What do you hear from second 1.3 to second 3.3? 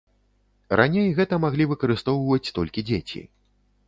маглі выкарыстоўваць толькі дзеці.